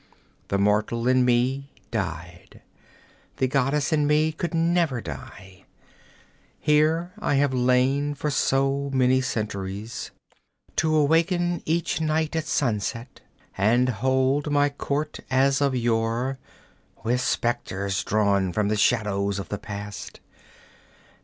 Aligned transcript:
The 0.47 0.57
mortal 0.57 1.07
in 1.07 1.23
me 1.23 1.69
died; 1.91 2.63
the 3.37 3.47
goddess 3.47 3.93
in 3.93 4.07
me 4.07 4.31
could 4.31 4.51
never 4.55 4.99
die. 4.99 5.65
Here 6.59 7.11
I 7.19 7.35
have 7.35 7.53
lain 7.53 8.15
for 8.15 8.31
so 8.31 8.89
many 8.91 9.21
centuries, 9.21 10.09
to 10.77 10.95
awaken 10.95 11.61
each 11.67 12.01
night 12.01 12.35
at 12.35 12.47
sunset 12.47 13.21
and 13.55 13.89
hold 13.89 14.49
my 14.51 14.69
court 14.69 15.19
as 15.29 15.61
of 15.61 15.75
yore, 15.75 16.39
with 17.03 17.21
specters 17.21 18.03
drawn 18.03 18.51
from 18.51 18.69
the 18.69 18.77
shadows 18.77 19.37
of 19.37 19.49
the 19.49 19.59
past. 19.59 20.19